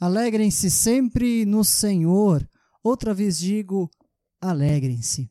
[0.00, 2.48] Alegrem-se sempre no Senhor.
[2.82, 3.90] Outra vez digo,
[4.40, 5.30] alegrem-se.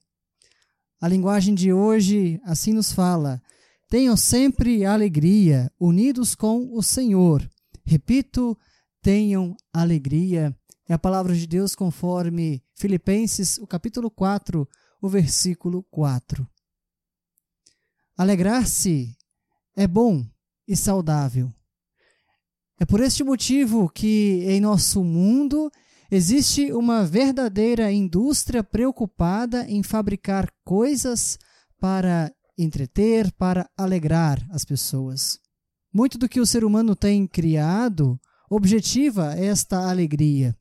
[1.02, 3.42] A linguagem de hoje assim nos fala:
[3.90, 7.50] tenham sempre alegria, unidos com o Senhor.
[7.84, 8.56] Repito,
[9.02, 10.56] tenham alegria.
[10.88, 14.70] É a palavra de Deus conforme Filipenses, o capítulo 4,
[15.02, 16.48] o versículo 4.
[18.16, 19.18] Alegrar-se
[19.76, 20.24] é bom
[20.68, 21.52] e saudável.
[22.82, 25.70] É por este motivo que em nosso mundo
[26.10, 31.38] existe uma verdadeira indústria preocupada em fabricar coisas
[31.78, 35.42] para entreter, para alegrar as pessoas.
[35.94, 38.18] Muito do que o ser humano tem criado
[38.50, 40.56] objetiva esta alegria.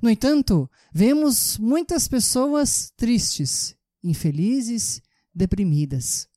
[0.00, 5.02] No entanto, vemos muitas pessoas tristes, infelizes,
[5.34, 6.28] deprimidas.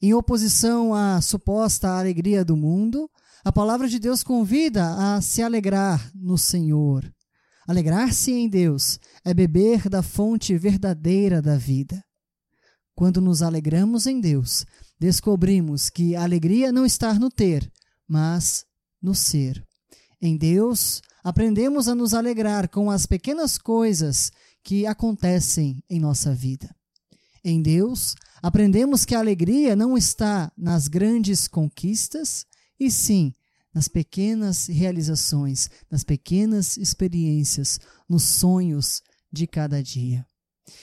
[0.00, 3.10] Em oposição à suposta alegria do mundo,
[3.44, 7.10] a palavra de Deus convida a se alegrar no Senhor.
[7.66, 12.02] Alegrar-se em Deus é beber da fonte verdadeira da vida.
[12.94, 14.66] Quando nos alegramos em Deus,
[14.98, 17.70] descobrimos que a alegria não está no ter,
[18.06, 18.64] mas
[19.00, 19.64] no ser.
[20.20, 24.30] Em Deus, aprendemos a nos alegrar com as pequenas coisas
[24.62, 26.74] que acontecem em nossa vida.
[27.42, 32.44] Em Deus, aprendemos que a alegria não está nas grandes conquistas,
[32.80, 33.32] e sim
[33.72, 37.78] nas pequenas realizações, nas pequenas experiências,
[38.08, 40.26] nos sonhos de cada dia.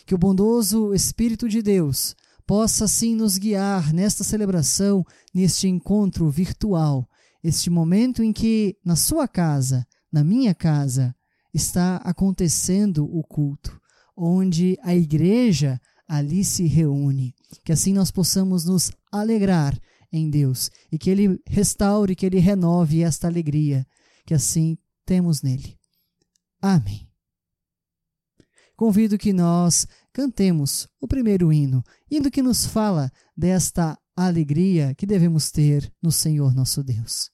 [0.05, 5.03] Que o bondoso Espírito de Deus possa assim nos guiar nesta celebração,
[5.33, 7.09] neste encontro virtual,
[7.43, 11.13] este momento em que na sua casa, na minha casa,
[11.53, 13.79] está acontecendo o culto,
[14.15, 17.33] onde a igreja ali se reúne.
[17.65, 19.77] Que assim nós possamos nos alegrar
[20.11, 23.85] em Deus e que Ele restaure, que Ele renove esta alegria
[24.25, 25.77] que assim temos nele.
[26.61, 27.07] Amém.
[28.75, 35.49] Convido que nós cantemos o primeiro hino, hino que nos fala desta alegria que devemos
[35.49, 37.31] ter no Senhor nosso Deus.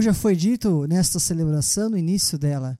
[0.00, 2.78] Como já foi dito nesta celebração, no início dela,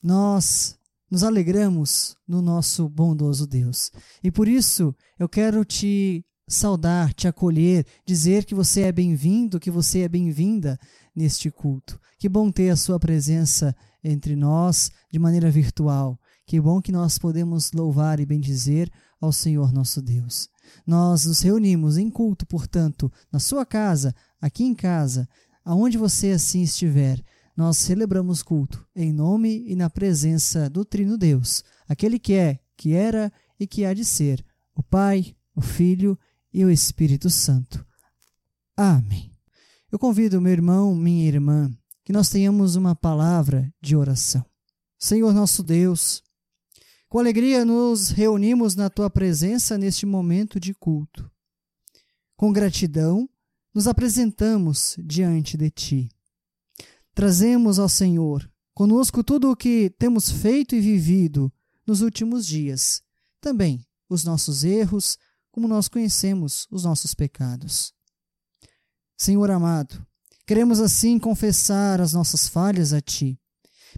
[0.00, 0.78] nós
[1.10, 3.90] nos alegramos no nosso bondoso Deus.
[4.22, 9.68] E por isso eu quero te saudar, te acolher, dizer que você é bem-vindo, que
[9.68, 10.78] você é bem-vinda
[11.12, 11.98] neste culto.
[12.20, 13.74] Que bom ter a sua presença
[14.04, 16.16] entre nós de maneira virtual.
[16.46, 18.88] Que bom que nós podemos louvar e bendizer
[19.20, 20.48] ao Senhor nosso Deus.
[20.86, 25.28] Nós nos reunimos em culto, portanto, na sua casa, aqui em casa,
[25.64, 27.24] aonde você assim estiver,
[27.56, 32.92] nós celebramos culto em nome e na presença do Trino Deus, aquele que é, que
[32.92, 34.44] era e que há de ser,
[34.74, 36.18] o Pai, o Filho
[36.52, 37.84] e o Espírito Santo.
[38.76, 39.30] Amém.
[39.90, 41.70] Eu convido meu irmão, minha irmã,
[42.04, 44.44] que nós tenhamos uma palavra de oração.
[44.98, 46.22] Senhor nosso Deus,
[47.08, 51.30] com alegria nos reunimos na tua presença neste momento de culto.
[52.36, 53.28] Com gratidão,
[53.74, 56.08] nos apresentamos diante de Ti.
[57.12, 61.52] Trazemos ao Senhor conosco tudo o que temos feito e vivido
[61.86, 63.02] nos últimos dias,
[63.40, 65.18] também os nossos erros,
[65.50, 67.92] como nós conhecemos os nossos pecados.
[69.16, 70.04] Senhor amado,
[70.46, 73.38] queremos assim confessar as nossas falhas a Ti,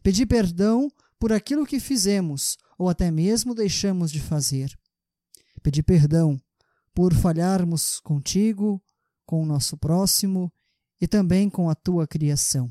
[0.03, 4.77] pedir perdão por aquilo que fizemos ou até mesmo deixamos de fazer.
[5.63, 6.41] Pedir perdão
[6.95, 8.83] por falharmos contigo,
[9.27, 10.53] com o nosso próximo
[11.01, 12.69] e também com a tua criação.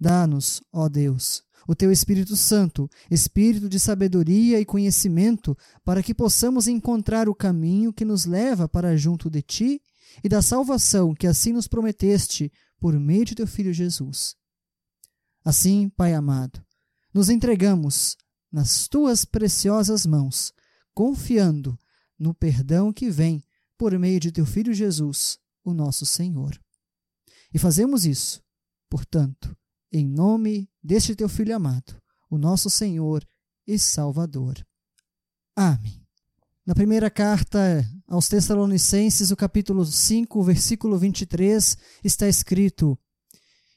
[0.00, 6.66] Dá-nos, ó Deus, o teu Espírito Santo, espírito de sabedoria e conhecimento, para que possamos
[6.66, 9.82] encontrar o caminho que nos leva para junto de ti
[10.22, 14.36] e da salvação que assim nos prometeste por meio de teu Filho Jesus.
[15.44, 16.64] Assim, Pai amado,
[17.12, 18.16] nos entregamos
[18.50, 20.52] nas tuas preciosas mãos,
[20.94, 21.78] confiando
[22.18, 23.42] no perdão que vem
[23.78, 26.58] por meio de teu Filho Jesus, o nosso Senhor.
[27.52, 28.42] E fazemos isso,
[28.88, 29.56] portanto,
[29.92, 32.00] em nome deste teu Filho amado,
[32.30, 33.26] o nosso Senhor
[33.66, 34.64] e Salvador.
[35.54, 36.06] Amém.
[36.66, 42.98] Na primeira carta aos Tessalonicenses, o capítulo 5, versículo 23, está escrito: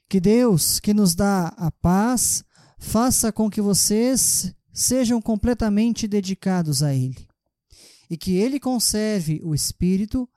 [0.08, 2.44] Que Deus, que nos dá a paz,
[2.78, 7.28] faça com que vocês sejam completamente dedicados a Ele,
[8.10, 10.28] e que Ele conserve o espírito,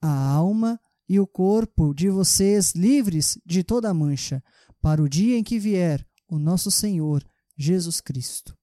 [0.00, 0.78] a alma
[1.08, 4.44] e o corpo de vocês livres de toda mancha,
[4.80, 7.24] para o dia em que vier o nosso Senhor
[7.56, 8.54] Jesus Cristo.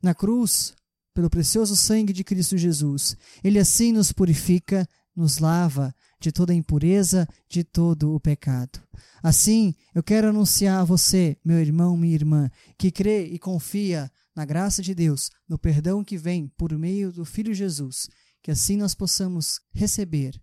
[0.00, 0.72] Na cruz,
[1.12, 7.28] pelo precioso sangue de Cristo Jesus, Ele assim nos purifica, nos lava de toda impureza,
[7.48, 8.80] de todo o pecado.
[9.22, 14.44] Assim, eu quero anunciar a você, meu irmão, minha irmã, que crê e confia na
[14.44, 18.08] graça de Deus, no perdão que vem por meio do Filho Jesus,
[18.42, 20.40] que assim nós possamos receber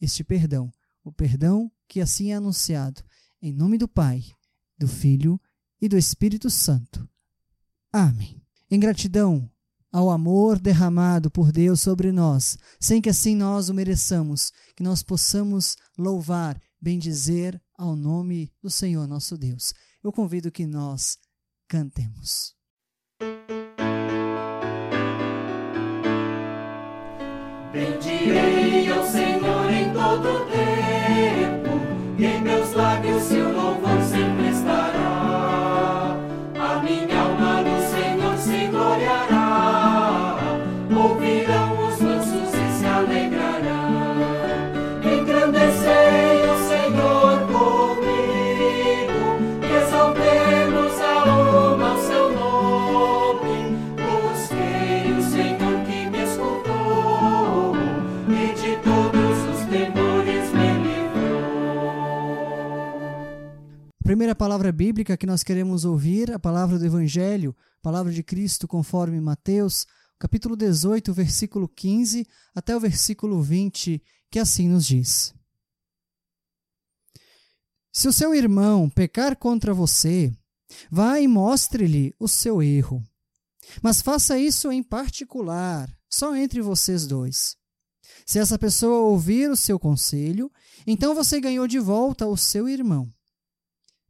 [0.00, 3.02] este perdão, o perdão que assim é anunciado,
[3.40, 4.24] em nome do Pai,
[4.78, 5.40] do Filho
[5.80, 7.08] e do Espírito Santo.
[7.92, 8.42] Amém.
[8.70, 9.50] Em gratidão
[9.92, 15.02] ao amor derramado por Deus sobre nós, sem que assim nós o mereçamos, que nós
[15.02, 19.72] possamos louvar, bendizer ao nome do Senhor nosso Deus.
[20.02, 21.18] Eu convido que nós
[21.68, 22.55] cantemos.
[27.72, 31.80] Bendirei ao Senhor em todo tempo,
[32.18, 33.22] e em meus lábios
[64.06, 68.68] primeira palavra bíblica que nós queremos ouvir, a palavra do Evangelho, a palavra de Cristo
[68.68, 69.84] conforme Mateus,
[70.16, 72.24] capítulo 18, versículo 15
[72.54, 74.00] até o versículo 20,
[74.30, 75.34] que assim nos diz:
[77.92, 80.32] Se o seu irmão pecar contra você,
[80.88, 83.02] vá e mostre-lhe o seu erro.
[83.82, 87.56] Mas faça isso em particular, só entre vocês dois.
[88.24, 90.48] Se essa pessoa ouvir o seu conselho,
[90.86, 93.12] então você ganhou de volta o seu irmão.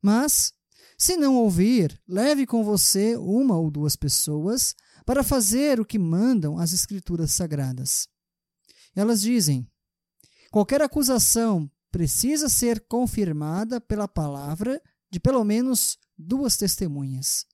[0.07, 0.53] Mas,
[0.97, 4.73] se não ouvir, leve com você uma ou duas pessoas
[5.05, 8.07] para fazer o que mandam as Escrituras Sagradas.
[8.95, 9.69] Elas dizem:
[10.49, 17.45] qualquer acusação precisa ser confirmada pela palavra de pelo menos duas testemunhas.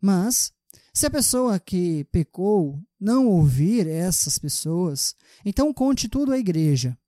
[0.00, 0.52] Mas,
[0.92, 5.14] se a pessoa que pecou não ouvir essas pessoas,
[5.44, 6.98] então conte tudo à igreja.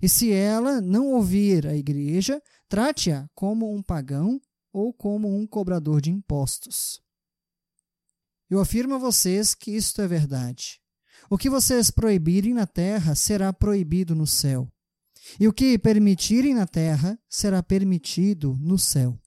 [0.00, 4.40] E se ela não ouvir a igreja, trate-a como um pagão
[4.72, 7.00] ou como um cobrador de impostos.
[8.48, 10.80] Eu afirmo a vocês que isto é verdade.
[11.28, 14.70] O que vocês proibirem na terra será proibido no céu,
[15.40, 19.18] e o que permitirem na terra será permitido no céu.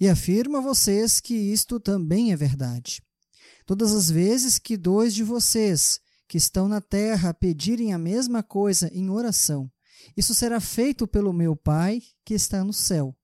[0.00, 3.02] E afirmo a vocês que isto também é verdade.
[3.66, 8.88] Todas as vezes que dois de vocês que estão na terra pedirem a mesma coisa
[8.92, 9.70] em oração,
[10.16, 13.16] isso será feito pelo meu Pai que está no céu.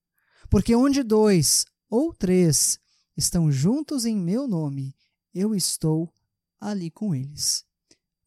[0.49, 2.79] Porque onde dois ou três
[3.15, 4.95] estão juntos em meu nome,
[5.33, 6.13] eu estou
[6.59, 7.63] ali com eles.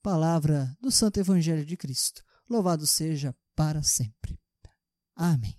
[0.03, 2.23] Palavra do Santo Evangelho de Cristo.
[2.49, 4.39] Louvado seja para sempre.
[5.15, 5.57] Amém.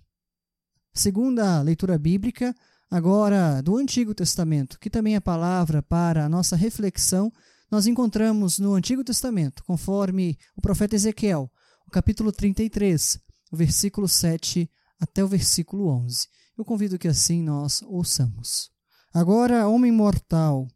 [0.92, 2.54] Segunda leitura bíblica,
[2.90, 7.32] agora do Antigo Testamento, que também é palavra para a nossa reflexão,
[7.70, 11.50] nós encontramos no Antigo Testamento, conforme o profeta Ezequiel,
[11.86, 13.18] o capítulo 33,
[13.52, 16.26] o versículo 7 até o versículo 11.
[16.58, 18.70] Eu convido que assim nós ouçamos.
[19.14, 20.66] Agora, homem mortal,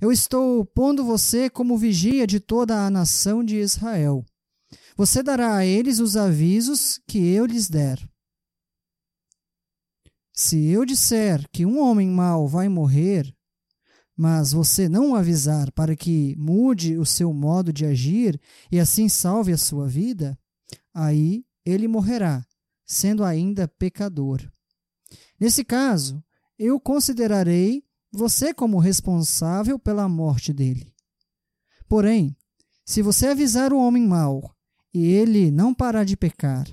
[0.00, 4.24] eu estou pondo você como vigia de toda a nação de Israel.
[4.96, 7.98] Você dará a eles os avisos que eu lhes der.
[10.32, 13.34] Se eu disser que um homem mau vai morrer,
[14.20, 18.38] mas você não o avisar para que mude o seu modo de agir
[18.70, 20.38] e assim salve a sua vida,
[20.92, 22.44] aí ele morrerá,
[22.84, 24.46] sendo ainda pecador.
[25.40, 26.22] Nesse caso,
[26.58, 30.92] eu considerarei você como responsável pela morte dele.
[31.88, 32.36] Porém,
[32.84, 34.54] se você avisar o homem mau
[34.92, 36.66] e ele não parar de pecar,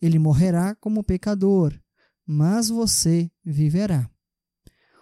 [0.00, 1.78] ele morrerá como pecador
[2.26, 4.10] mas você viverá.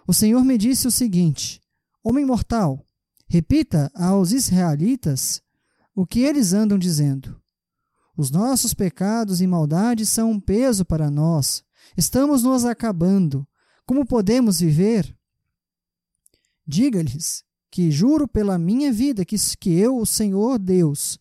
[0.07, 1.59] O Senhor me disse o seguinte:
[2.07, 2.85] Homem mortal,
[3.27, 5.41] repita aos israelitas
[5.95, 7.41] o que eles andam dizendo.
[8.15, 11.63] Os nossos pecados e maldades são um peso para nós.
[11.97, 13.43] Estamos nos acabando.
[13.87, 15.17] Como podemos viver?
[16.67, 21.17] Diga-lhes que juro pela minha vida que, que eu, o Senhor Deus,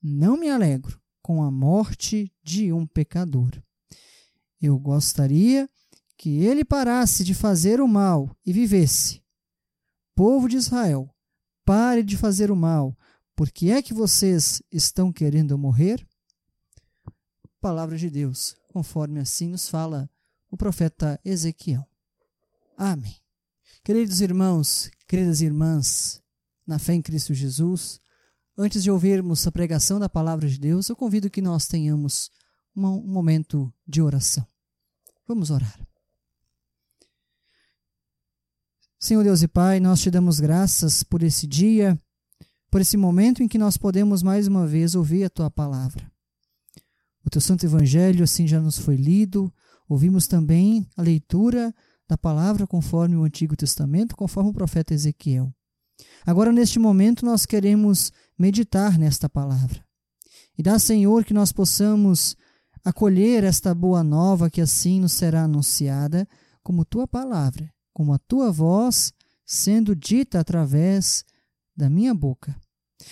[0.00, 3.60] não me alegro com a morte de um pecador.
[4.62, 5.68] Eu gostaria
[6.16, 9.20] que ele parasse de fazer o mal e vivesse.
[10.18, 11.08] Povo de Israel,
[11.64, 12.98] pare de fazer o mal.
[13.36, 16.04] Por que é que vocês estão querendo morrer?
[17.60, 20.10] Palavra de Deus, conforme assim nos fala
[20.50, 21.86] o profeta Ezequiel.
[22.76, 23.14] Amém.
[23.84, 26.20] Queridos irmãos, queridas irmãs,
[26.66, 28.00] na fé em Cristo Jesus,
[28.56, 32.28] antes de ouvirmos a pregação da palavra de Deus, eu convido que nós tenhamos
[32.74, 34.44] um momento de oração.
[35.28, 35.87] Vamos orar.
[39.00, 41.96] Senhor Deus e Pai, nós te damos graças por esse dia,
[42.68, 46.10] por esse momento em que nós podemos mais uma vez ouvir a tua palavra.
[47.24, 49.54] O teu santo evangelho assim já nos foi lido,
[49.88, 51.72] ouvimos também a leitura
[52.08, 55.54] da palavra conforme o Antigo Testamento, conforme o profeta Ezequiel.
[56.26, 59.80] Agora, neste momento, nós queremos meditar nesta palavra.
[60.58, 62.36] E dá, Senhor, que nós possamos
[62.84, 66.26] acolher esta boa nova que assim nos será anunciada,
[66.64, 69.12] como tua palavra, como a tua voz
[69.44, 71.24] sendo dita através
[71.76, 72.56] da minha boca.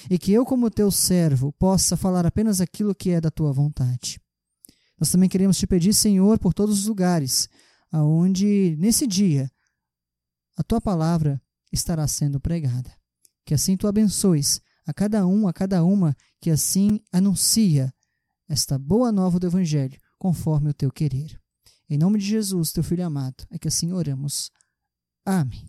[0.08, 4.20] E que eu, como teu servo, possa falar apenas aquilo que é da tua vontade.
[4.96, 7.48] Nós também queremos te pedir, Senhor, por todos os lugares
[7.90, 9.50] aonde nesse dia
[10.56, 12.92] a tua palavra estará sendo pregada.
[13.44, 17.92] Que assim tu abençoes a cada um, a cada uma que assim anuncia
[18.48, 21.40] esta boa nova do Evangelho, conforme o teu querer.
[21.90, 24.52] Em nome de Jesus, teu Filho amado, é que assim oramos.
[25.26, 25.68] Amém.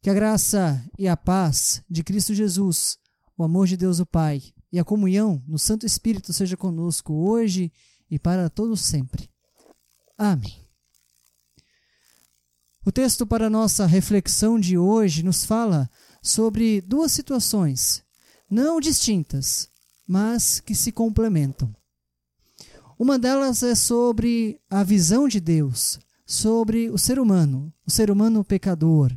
[0.00, 2.98] Que a graça e a paz de Cristo Jesus,
[3.36, 7.70] o amor de Deus o Pai e a comunhão no Santo Espírito seja conosco hoje
[8.10, 9.30] e para todos sempre.
[10.16, 10.66] Amém.
[12.84, 15.88] O texto para nossa reflexão de hoje nos fala
[16.22, 18.02] sobre duas situações
[18.50, 19.68] não distintas,
[20.06, 21.74] mas que se complementam.
[22.98, 25.98] Uma delas é sobre a visão de Deus,
[26.32, 29.14] sobre o ser humano, o ser humano pecador.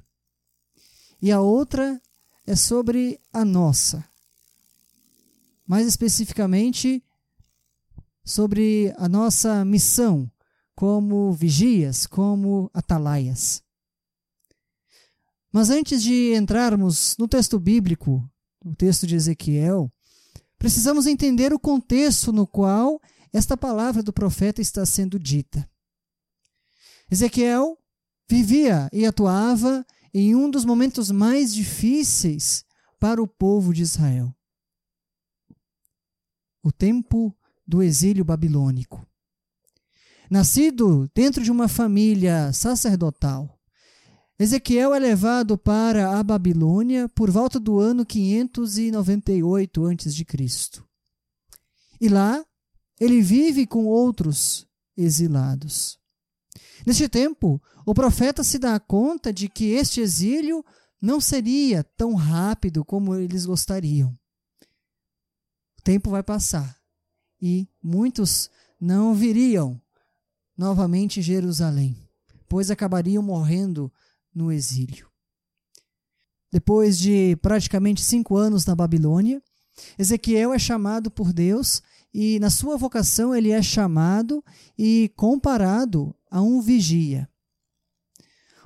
[1.22, 2.02] E a outra
[2.46, 4.04] é sobre a nossa.
[5.66, 7.02] Mais especificamente,
[8.22, 10.30] sobre a nossa missão
[10.76, 13.64] como vigias, como atalaias.
[15.54, 18.30] Mas antes de entrarmos no texto bíblico
[18.62, 19.90] o texto de Ezequiel,
[20.58, 23.00] precisamos entender o contexto no qual
[23.32, 25.66] esta palavra do profeta está sendo dita.
[27.10, 27.78] Ezequiel
[28.30, 32.66] vivia e atuava em um dos momentos mais difíceis
[33.00, 34.34] para o povo de Israel.
[36.64, 37.36] O tempo
[37.68, 39.06] do exílio babilônico.
[40.30, 43.56] Nascido dentro de uma família sacerdotal,
[44.38, 50.26] Ezequiel é levado para a Babilônia por volta do ano 598 a.C.
[52.02, 52.46] E lá
[53.00, 55.98] ele vive com outros exilados.
[56.84, 60.66] Neste tempo, o profeta se dá conta de que este exílio
[61.02, 64.18] não seria tão rápido como eles gostariam.
[65.78, 66.76] O tempo vai passar
[67.40, 68.50] e muitos
[68.82, 69.80] não viriam
[70.58, 71.96] novamente Jerusalém,
[72.48, 73.92] pois acabariam morrendo
[74.34, 75.08] no exílio.
[76.52, 79.42] Depois de praticamente cinco anos na Babilônia,
[80.00, 84.44] Ezequiel é chamado por Deus e, na sua vocação, ele é chamado
[84.78, 87.30] e comparado a um vigia.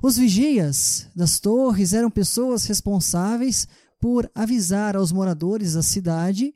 [0.02, 3.68] Os vigias das torres eram pessoas responsáveis
[4.02, 6.56] por avisar aos moradores da cidade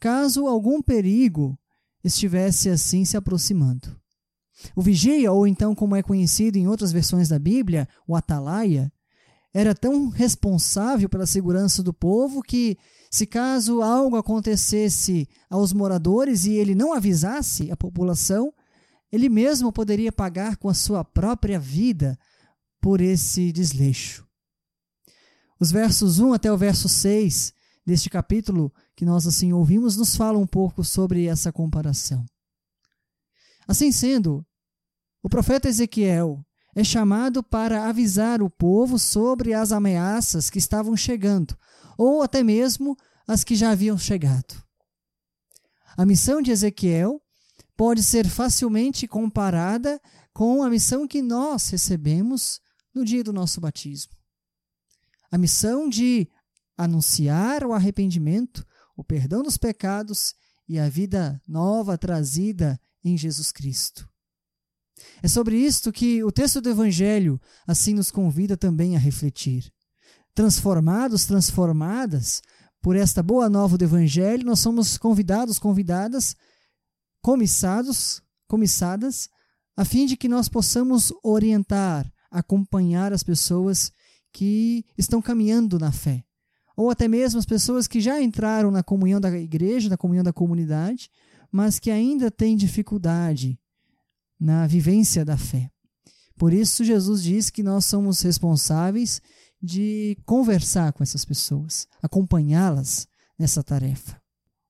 [0.00, 1.56] caso algum perigo
[2.02, 3.96] estivesse assim se aproximando.
[4.74, 8.92] O vigia, ou então como é conhecido em outras versões da Bíblia, o atalaia,
[9.54, 12.76] era tão responsável pela segurança do povo que,
[13.12, 18.52] se caso algo acontecesse aos moradores e ele não avisasse a população,
[19.10, 22.18] ele mesmo poderia pagar com a sua própria vida
[22.80, 24.26] por esse desleixo.
[25.60, 27.52] Os versos 1 até o verso 6
[27.84, 32.24] deste capítulo que nós assim ouvimos nos falam um pouco sobre essa comparação.
[33.66, 34.46] Assim sendo,
[35.22, 41.56] o profeta Ezequiel é chamado para avisar o povo sobre as ameaças que estavam chegando,
[41.96, 42.96] ou até mesmo
[43.26, 44.62] as que já haviam chegado.
[45.96, 47.20] A missão de Ezequiel
[47.78, 50.00] pode ser facilmente comparada
[50.32, 52.60] com a missão que nós recebemos
[52.92, 54.12] no dia do nosso batismo.
[55.30, 56.28] A missão de
[56.76, 58.66] anunciar o arrependimento,
[58.96, 60.34] o perdão dos pecados
[60.68, 64.08] e a vida nova trazida em Jesus Cristo.
[65.22, 69.72] É sobre isto que o texto do Evangelho assim nos convida também a refletir.
[70.34, 72.42] Transformados, transformadas
[72.82, 76.34] por esta boa nova do Evangelho, nós somos convidados, convidadas,
[77.28, 79.28] comissados, comissadas,
[79.76, 83.92] a fim de que nós possamos orientar, acompanhar as pessoas
[84.32, 86.24] que estão caminhando na fé,
[86.74, 90.32] ou até mesmo as pessoas que já entraram na comunhão da igreja, na comunhão da
[90.32, 91.10] comunidade,
[91.52, 93.60] mas que ainda têm dificuldade
[94.40, 95.70] na vivência da fé.
[96.38, 99.20] Por isso, Jesus diz que nós somos responsáveis
[99.62, 103.06] de conversar com essas pessoas, acompanhá-las
[103.38, 104.18] nessa tarefa.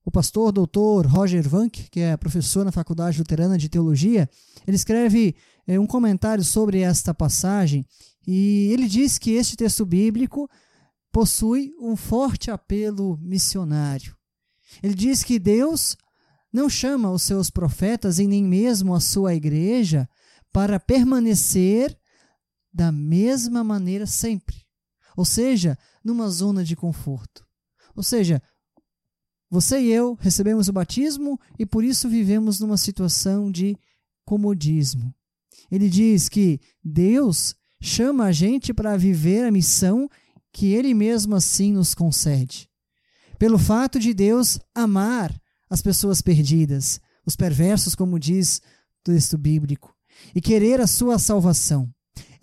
[0.08, 4.26] O pastor doutor Roger Vank, que é professor na Faculdade Luterana de Teologia,
[4.66, 5.36] ele escreve
[5.66, 7.84] é, um comentário sobre esta passagem
[8.26, 10.48] e ele diz que este texto bíblico
[11.12, 14.16] possui um forte apelo missionário.
[14.82, 15.94] Ele diz que Deus
[16.50, 20.08] não chama os seus profetas e nem mesmo a sua igreja
[20.50, 21.94] para permanecer
[22.72, 24.56] da mesma maneira sempre.
[25.14, 27.46] Ou seja, numa zona de conforto.
[27.94, 28.40] Ou seja,
[29.50, 33.76] você e eu recebemos o batismo e por isso vivemos numa situação de
[34.24, 35.14] comodismo.
[35.70, 40.08] Ele diz que Deus chama a gente para viver a missão
[40.52, 42.68] que ele mesmo assim nos concede.
[43.38, 45.34] Pelo fato de Deus amar
[45.70, 48.58] as pessoas perdidas, os perversos, como diz
[49.00, 49.94] o texto bíblico,
[50.34, 51.88] e querer a sua salvação.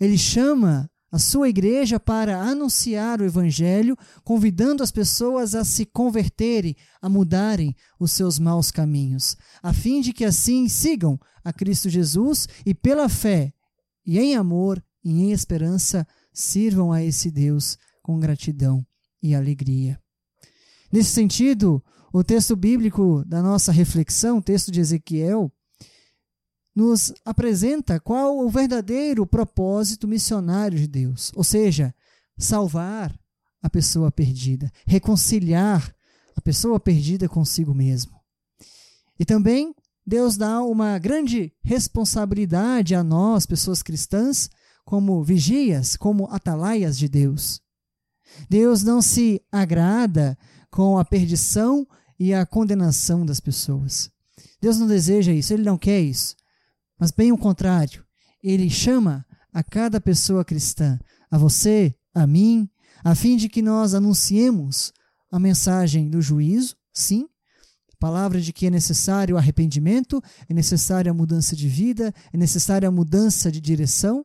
[0.00, 6.74] Ele chama a sua igreja para anunciar o evangelho, convidando as pessoas a se converterem,
[7.00, 12.48] a mudarem os seus maus caminhos, a fim de que assim sigam a Cristo Jesus
[12.64, 13.52] e pela fé
[14.04, 18.84] e em amor e em esperança sirvam a esse Deus com gratidão
[19.22, 19.98] e alegria.
[20.92, 25.52] Nesse sentido, o texto bíblico da nossa reflexão, o texto de Ezequiel,
[26.76, 31.94] nos apresenta qual o verdadeiro propósito missionário de Deus, ou seja,
[32.36, 33.18] salvar
[33.62, 35.90] a pessoa perdida, reconciliar
[36.36, 38.12] a pessoa perdida consigo mesmo.
[39.18, 39.74] E também
[40.06, 44.50] Deus dá uma grande responsabilidade a nós, pessoas cristãs,
[44.84, 47.60] como vigias, como atalaias de Deus.
[48.50, 50.36] Deus não se agrada
[50.70, 51.88] com a perdição
[52.20, 54.10] e a condenação das pessoas.
[54.60, 56.36] Deus não deseja isso, Ele não quer isso.
[56.98, 58.04] Mas bem o contrário,
[58.42, 60.98] Ele chama a cada pessoa cristã,
[61.30, 62.68] a você, a mim,
[63.04, 64.92] a fim de que nós anunciemos
[65.30, 67.28] a mensagem do juízo, sim,
[67.92, 72.88] a palavra de que é necessário arrependimento, é necessária a mudança de vida, é necessária
[72.88, 74.24] a mudança de direção,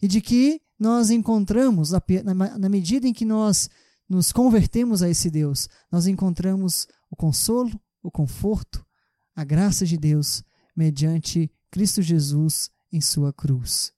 [0.00, 3.68] e de que nós encontramos, na medida em que nós
[4.08, 8.84] nos convertemos a esse Deus, nós encontramos o consolo, o conforto,
[9.34, 10.44] a graça de Deus
[10.76, 13.92] mediante Cristo Jesus em sua cruz.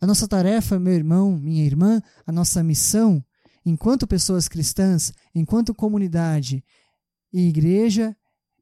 [0.00, 3.24] A nossa tarefa, meu irmão, minha irmã, a nossa missão,
[3.64, 6.62] enquanto pessoas cristãs, enquanto comunidade
[7.32, 8.14] e igreja,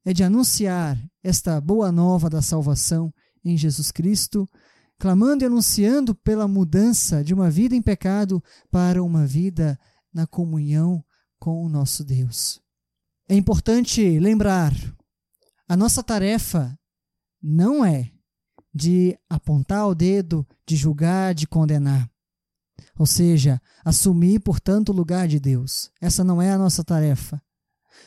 [0.05, 3.13] é de anunciar esta boa nova da salvação
[3.45, 4.49] em Jesus Cristo,
[4.99, 9.79] clamando e anunciando pela mudança de uma vida em pecado para uma vida
[10.13, 11.05] na comunhão
[11.39, 12.61] com o nosso Deus.
[13.29, 14.73] É importante lembrar,
[15.69, 16.79] a nossa tarefa
[17.47, 18.11] não é
[18.75, 22.11] de apontar o dedo, de julgar, de condenar.
[22.99, 25.91] Ou seja, assumir, portanto, o lugar de Deus.
[26.01, 27.41] Essa não é a nossa tarefa.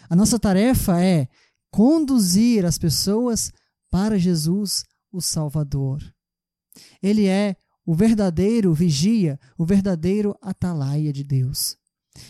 [0.10, 1.28] A nossa tarefa é
[1.70, 3.52] conduzir as pessoas
[3.92, 6.02] para Jesus, o Salvador.
[7.02, 11.78] Ele é o verdadeiro vigia, o verdadeiro atalaia de Deus.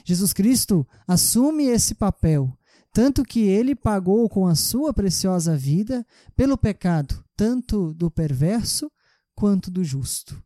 [0.04, 2.56] Jesus Cristo assume esse papel,
[2.98, 6.04] tanto que ele pagou com a sua preciosa vida
[6.36, 8.92] pelo pecado, tanto do perverso
[9.36, 10.44] quanto do justo.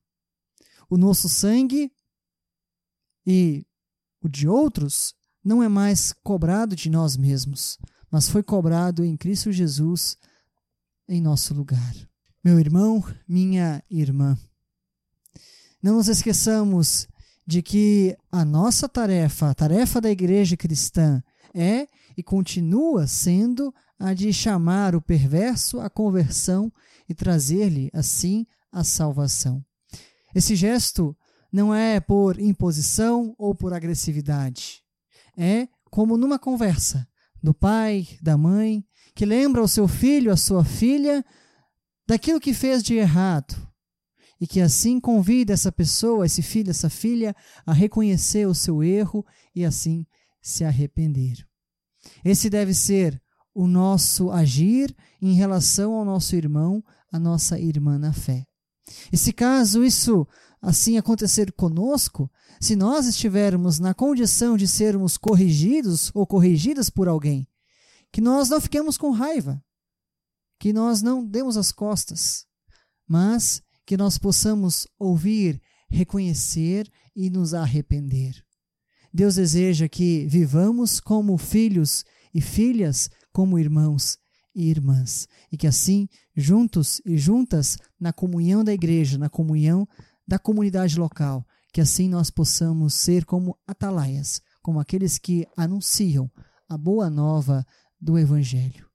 [0.89, 1.89] O nosso sangue
[3.25, 3.65] e
[4.21, 7.79] o de outros não é mais cobrado de nós mesmos,
[8.11, 10.17] mas foi cobrado em Cristo Jesus
[11.07, 11.95] em nosso lugar.
[12.43, 14.37] Meu irmão, minha irmã,
[15.81, 17.07] não nos esqueçamos
[17.47, 21.87] de que a nossa tarefa, a tarefa da igreja cristã, é
[22.17, 26.71] e continua sendo a de chamar o perverso à conversão
[27.07, 29.63] e trazer-lhe, assim, a salvação.
[30.33, 31.15] Esse gesto
[31.51, 34.81] não é por imposição ou por agressividade.
[35.37, 37.07] É como numa conversa
[37.43, 41.25] do pai, da mãe, que lembra ao seu filho, à sua filha,
[42.07, 43.55] daquilo que fez de errado,
[44.39, 49.25] e que assim convida essa pessoa, esse filho, essa filha, a reconhecer o seu erro
[49.53, 50.05] e assim
[50.41, 51.45] se arrepender.
[52.23, 53.21] Esse deve ser
[53.53, 58.45] o nosso agir em relação ao nosso irmão, a nossa irmã na fé.
[59.11, 60.27] E se caso isso
[60.61, 67.47] assim acontecer conosco, se nós estivermos na condição de sermos corrigidos ou corrigidas por alguém,
[68.11, 69.63] que nós não fiquemos com raiva,
[70.59, 72.45] que nós não demos as costas,
[73.07, 75.59] mas que nós possamos ouvir,
[75.89, 78.45] reconhecer e nos arrepender.
[79.13, 84.17] Deus deseja que vivamos como filhos e filhas, como irmãos
[84.55, 89.87] e irmãs, e que assim, juntos e juntas, na comunhão da igreja, na comunhão
[90.27, 96.29] da comunidade local, que assim nós possamos ser como atalaias, como aqueles que anunciam
[96.67, 97.65] a boa nova
[97.99, 98.87] do Evangelho.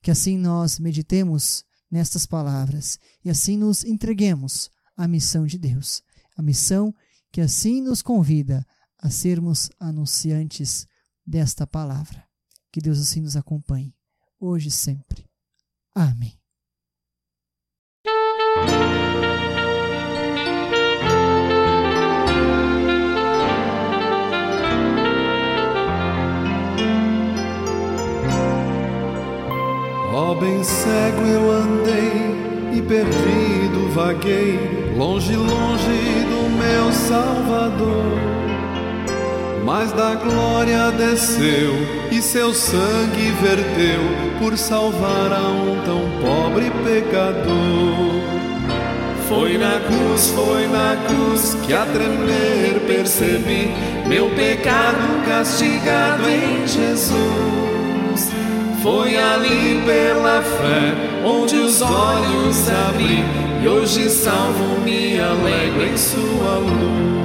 [0.00, 6.02] Que assim nós meditemos nestas palavras e assim nos entreguemos à missão de Deus,
[6.36, 6.94] a missão
[7.30, 8.66] que assim nos convida
[9.02, 10.86] a sermos anunciantes
[11.26, 12.24] desta palavra.
[12.70, 13.92] Que Deus assim nos acompanhe,
[14.38, 15.26] hoje e sempre.
[15.94, 16.38] Amém.
[30.14, 38.41] Ó, oh, bem cego eu andei e perdido vaguei, longe, longe do meu Salvador.
[39.64, 41.72] Mas da glória desceu
[42.10, 44.00] e seu sangue verteu
[44.40, 48.22] por salvar a um tão pobre pecador.
[49.28, 53.70] Foi na cruz, foi na cruz que a tremer percebi
[54.08, 58.32] meu pecado castigado em Jesus.
[58.82, 60.92] Foi ali pela fé
[61.24, 63.24] onde os olhos abri
[63.62, 67.21] e hoje salvo me alegro em sua luz.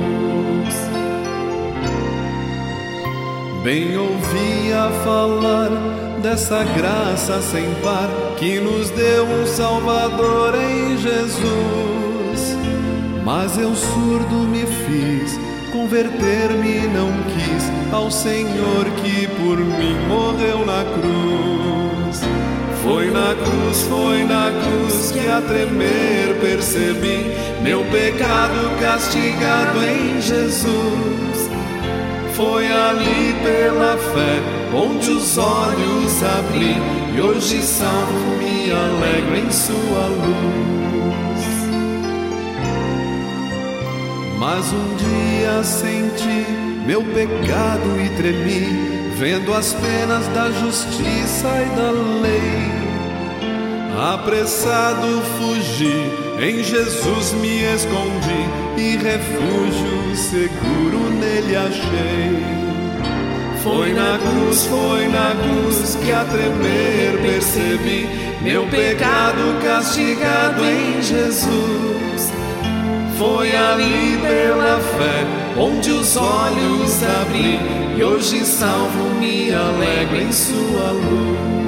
[3.67, 5.69] Bem ouvia falar
[6.23, 12.57] dessa graça sem par que nos deu um Salvador em Jesus.
[13.25, 15.37] Mas eu surdo me fiz,
[15.73, 22.21] converter-me não quis ao Senhor que por mim morreu na cruz.
[22.81, 27.25] Foi na cruz, foi na cruz que a tremer percebi
[27.61, 31.46] meu pecado castigado em Jesus.
[32.37, 34.39] Foi ali pela fé
[34.71, 36.75] onde os olhos abri
[37.15, 41.47] e hoje salvo me alegro em sua luz.
[44.37, 46.45] Mas um dia senti
[46.85, 51.89] meu pecado e tremi, vendo as penas da justiça e da
[52.21, 52.77] lei.
[54.13, 58.45] Apressado fugi, em Jesus me escondi
[58.77, 62.57] e refúgio seguro nele achei.
[63.63, 68.07] Foi na cruz, foi na cruz que a tremer percebi
[68.41, 72.31] meu pecado castigado em Jesus.
[73.17, 75.25] Foi ali pela fé
[75.59, 77.59] onde os olhos abri
[77.97, 81.66] e hoje salvo me alegro em sua luz.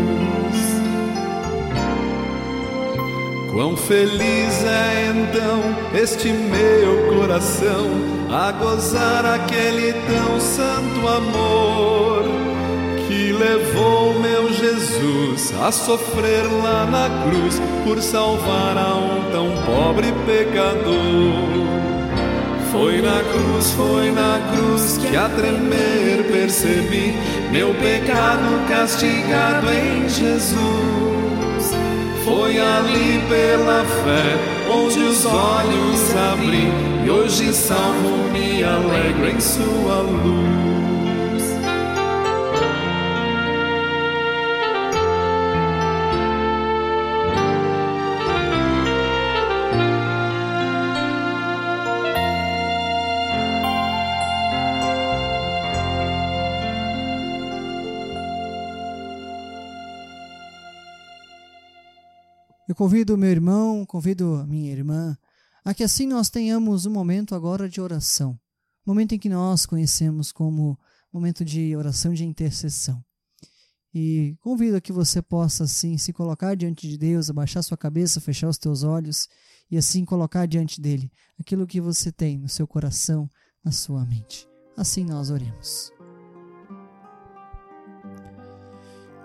[3.59, 7.89] Quão feliz é então este meu coração
[8.31, 12.23] a gozar aquele tão santo amor
[13.05, 20.07] que levou meu Jesus a sofrer lá na cruz por salvar a um tão pobre
[20.25, 21.67] pecador.
[22.71, 27.13] Foi na cruz, foi na cruz que a tremer percebi
[27.51, 31.18] meu pecado castigado em Jesus.
[32.23, 36.67] Foi ali pela fé onde os olhos abri
[37.05, 40.78] e hoje salvo me alegro em sua luz.
[62.79, 65.17] Convido meu irmão, convido minha irmã,
[65.65, 68.39] a que assim nós tenhamos um momento agora de oração.
[68.85, 70.79] Momento em que nós conhecemos como
[71.11, 73.03] momento de oração de intercessão.
[73.93, 78.21] E convido a que você possa assim se colocar diante de Deus, abaixar sua cabeça,
[78.21, 79.27] fechar os teus olhos
[79.69, 83.29] e assim colocar diante dele aquilo que você tem no seu coração,
[83.61, 84.47] na sua mente.
[84.77, 85.91] Assim nós oremos.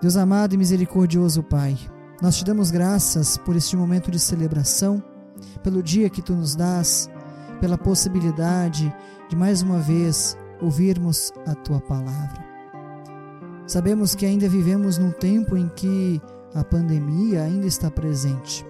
[0.03, 1.79] Deus amado e misericordioso Pai,
[2.23, 5.03] nós te damos graças por este momento de celebração,
[5.63, 7.11] pelo dia que tu nos dás,
[7.61, 8.95] pela possibilidade
[9.29, 12.45] de mais uma vez ouvirmos a tua palavra.
[13.67, 16.21] Sabemos que ainda vivemos num tempo em que
[16.55, 18.65] a pandemia ainda está presente.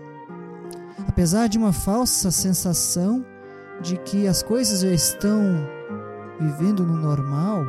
[1.06, 3.24] Apesar de uma falsa sensação
[3.82, 5.40] de que as coisas já estão
[6.40, 7.64] vivendo no normal,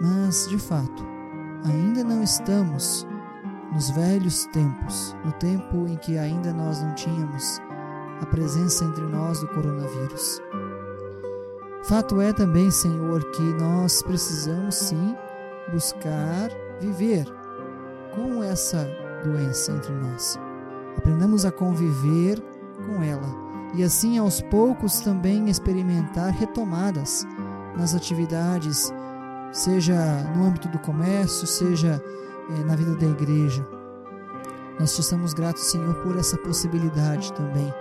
[0.00, 1.04] mas de fato,
[1.64, 3.06] ainda não estamos
[3.74, 7.60] nos velhos tempos, no tempo em que ainda nós não tínhamos
[8.22, 10.40] a presença entre nós do coronavírus.
[11.82, 15.16] Fato é também, Senhor, que nós precisamos sim
[15.72, 17.26] buscar viver
[18.14, 18.88] com essa
[19.24, 20.38] doença entre nós.
[20.96, 22.40] Aprendamos a conviver
[22.86, 27.26] com ela e assim aos poucos também experimentar retomadas
[27.76, 28.92] nas atividades,
[29.52, 29.96] seja
[30.36, 32.00] no âmbito do comércio, seja
[32.50, 33.66] eh, na vida da igreja.
[34.78, 37.72] Nós te estamos gratos, Senhor, por essa possibilidade também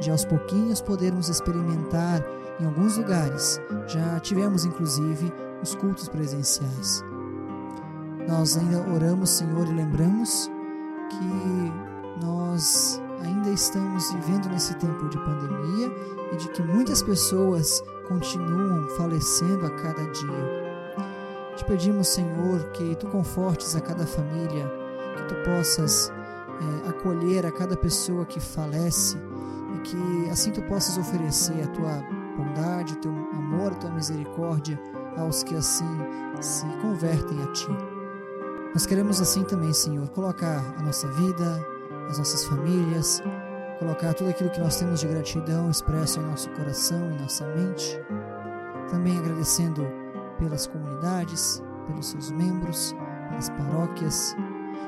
[0.00, 2.24] de aos pouquinhos podermos experimentar
[2.58, 3.60] em alguns lugares.
[3.86, 7.04] Já tivemos inclusive os cultos presenciais.
[8.26, 10.50] Nós ainda oramos, Senhor, e lembramos
[11.10, 15.92] que nós ainda estamos vivendo nesse tempo de pandemia
[16.32, 20.59] e de que muitas pessoas continuam falecendo a cada dia.
[21.56, 24.70] Te pedimos, Senhor, que tu confortes a cada família,
[25.16, 26.10] que tu possas
[26.60, 29.18] é, acolher a cada pessoa que falece
[29.74, 32.02] e que assim tu possas oferecer a tua
[32.36, 34.80] bondade, o teu amor, a tua misericórdia
[35.16, 35.98] aos que assim
[36.40, 37.68] se convertem a ti.
[38.72, 41.66] Nós queremos assim também, Senhor, colocar a nossa vida,
[42.08, 43.22] as nossas famílias,
[43.78, 48.00] colocar tudo aquilo que nós temos de gratidão expresso em nosso coração, em nossa mente.
[48.88, 49.86] Também agradecendo
[50.40, 52.96] pelas comunidades, pelos seus membros,
[53.28, 54.34] pelas paróquias,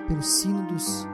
[0.08, 1.06] pelos sínodos,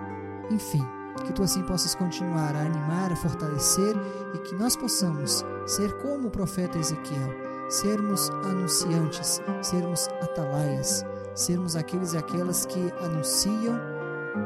[0.51, 0.83] enfim,
[1.27, 3.95] que tu assim possas continuar a animar, a fortalecer
[4.35, 7.35] e que nós possamos ser como o profeta Ezequiel,
[7.69, 13.77] sermos anunciantes, sermos atalaias, sermos aqueles e aquelas que anunciam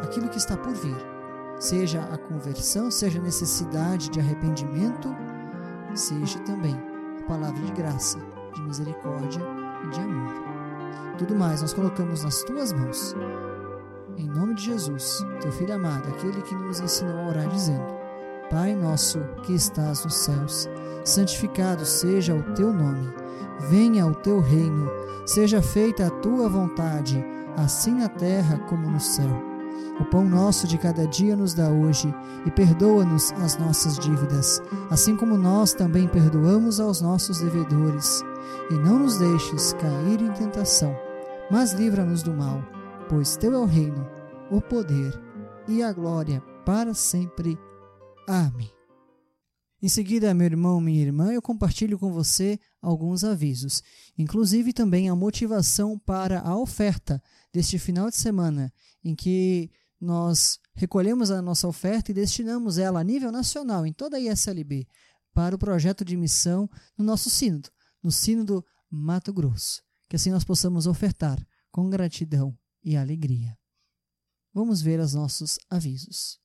[0.03, 0.97] aquilo que está por vir,
[1.61, 5.15] seja a conversão, seja a necessidade de arrependimento,
[5.95, 6.77] seja também
[7.21, 8.19] a palavra de graça,
[8.55, 10.33] de misericórdia de amor.
[11.19, 13.15] Tudo mais nós colocamos nas tuas mãos.
[14.17, 17.85] Em nome de Jesus, teu filho amado, aquele que nos ensinou a orar, dizendo:
[18.51, 20.69] Pai nosso que estás nos céus,
[21.05, 23.13] santificado seja o teu nome,
[23.71, 24.91] venha o teu reino,
[25.25, 27.25] seja feita a tua vontade,
[27.57, 29.53] assim na terra como no céu.
[30.01, 32.13] O pão nosso de cada dia nos dá hoje,
[32.45, 38.23] e perdoa-nos as nossas dívidas, assim como nós também perdoamos aos nossos devedores.
[38.71, 40.95] E não nos deixes cair em tentação,
[41.51, 42.63] mas livra-nos do mal,
[43.09, 44.09] pois teu é o reino,
[44.51, 45.13] o poder
[45.69, 47.59] e a glória para sempre.
[48.29, 48.71] Amém.
[49.83, 53.83] Em seguida, meu irmão, minha irmã, eu compartilho com você alguns avisos,
[54.17, 57.21] inclusive também a motivação para a oferta
[57.53, 58.73] deste final de semana,
[59.05, 64.17] em que nós recolhemos a nossa oferta e destinamos ela a nível nacional, em toda
[64.17, 64.87] a ISLB,
[65.35, 67.69] para o projeto de missão no nosso sínodo,
[68.03, 69.83] no sínodo Mato Grosso.
[70.09, 71.39] Que assim nós possamos ofertar
[71.71, 73.57] com gratidão e alegria.
[74.53, 76.39] Vamos ver os nossos avisos.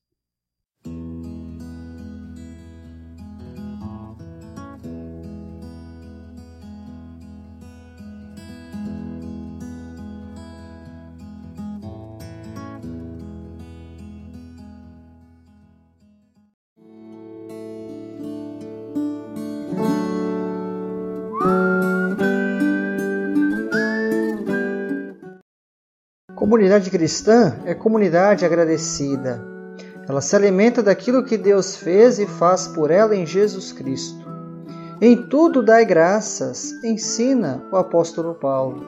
[26.48, 29.44] Comunidade cristã é comunidade agradecida.
[30.08, 34.26] Ela se alimenta daquilo que Deus fez e faz por ela em Jesus Cristo.
[34.98, 38.86] Em tudo dai graças, ensina o apóstolo Paulo.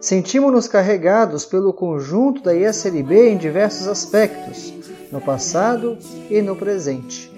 [0.00, 4.72] Sentimos-nos carregados pelo conjunto da ISLB em diversos aspectos,
[5.12, 5.98] no passado
[6.30, 7.30] e no presente.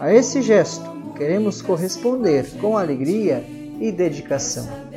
[0.00, 3.44] A esse gesto, queremos corresponder com alegria
[3.78, 4.89] e dedicação.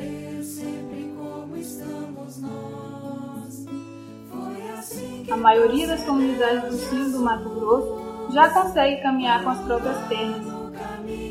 [5.54, 10.44] Maioria das comunidades do sul do Mato Grosso já consegue caminhar com as próprias pernas,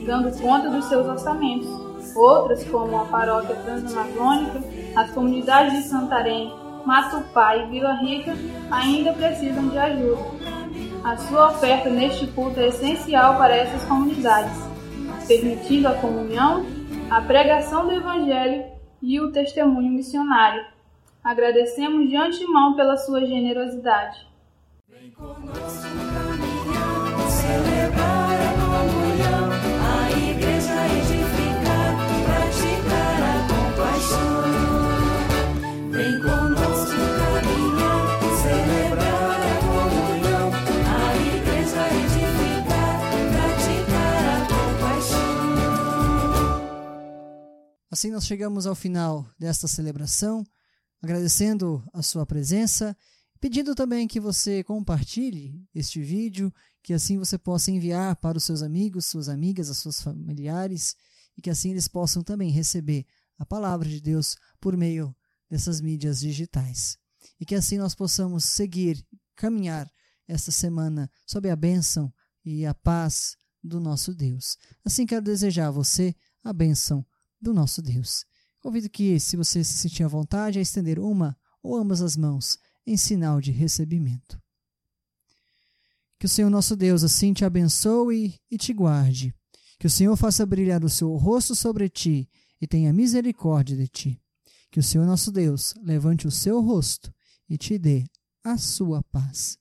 [0.06, 1.68] dando conta dos seus orçamentos.
[2.16, 4.64] Outras, como a paróquia transamazônica,
[4.96, 6.54] as comunidades de Santarém,
[6.86, 8.34] Matupá e Vila Rica,
[8.72, 10.24] ainda precisam de ajuda.
[11.04, 14.58] A sua oferta neste culto é essencial para essas comunidades,
[15.28, 16.66] permitindo a comunhão,
[17.10, 18.64] a pregação do Evangelho
[19.02, 20.73] e o testemunho missionário.
[21.24, 24.28] Agradecemos de antemão pela sua generosidade.
[24.90, 25.54] Vem conosco
[26.14, 34.44] caminhar, celebrar a comunhão, a igreja edificar, praticar a compaixão.
[35.92, 38.04] Vem conosco caminhar,
[38.42, 40.52] celebrar a comunhão,
[40.92, 43.00] a igreja edificar,
[43.32, 44.44] praticar a
[44.76, 45.32] compaixão.
[47.90, 50.44] Assim nós chegamos ao final desta celebração
[51.04, 52.96] agradecendo a sua presença,
[53.42, 58.62] pedindo também que você compartilhe este vídeo, que assim você possa enviar para os seus
[58.62, 60.96] amigos, suas amigas, os seus familiares,
[61.38, 63.06] e que assim eles possam também receber
[63.38, 65.14] a palavra de Deus por meio
[65.50, 66.98] dessas mídias digitais.
[67.38, 69.92] E que assim nós possamos seguir, caminhar
[70.26, 72.14] esta semana sob a bênção
[72.46, 74.58] e a paz do nosso Deus.
[74.86, 77.06] Assim quero desejar a você a bênção
[77.42, 78.26] do nosso Deus.
[78.64, 82.58] Convido que, se você se sentir à vontade, a estender uma ou ambas as mãos
[82.88, 84.42] em sinal de recebimento.
[86.18, 89.36] Que o Senhor nosso Deus assim te abençoe e te guarde.
[89.78, 92.30] Que o Senhor faça brilhar o seu rosto sobre ti
[92.62, 94.22] e tenha misericórdia de ti.
[94.72, 97.14] Que o Senhor nosso Deus levante o seu rosto
[97.50, 98.06] e te dê
[98.46, 99.58] a sua paz.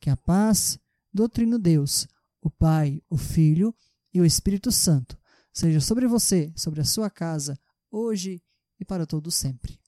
[0.00, 0.78] Que a paz
[1.12, 2.08] do Trino Deus,
[2.40, 3.74] o Pai, o Filho
[4.14, 5.18] e o Espírito Santo,
[5.52, 8.42] seja sobre você, sobre a sua casa, hoje
[8.78, 9.78] e para todo sempre.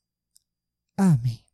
[0.97, 1.45] Amém.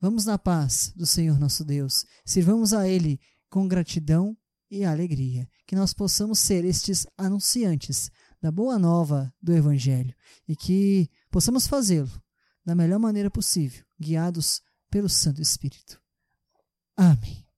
[0.00, 2.06] Vamos na paz do Senhor nosso Deus.
[2.24, 4.36] Sirvamos a Ele com gratidão
[4.70, 5.48] e alegria.
[5.66, 10.14] Que nós possamos ser estes anunciantes da boa nova do Evangelho
[10.48, 12.10] e que possamos fazê-lo
[12.64, 16.00] da melhor maneira possível, guiados pelo Santo Espírito.
[16.96, 17.49] Amém.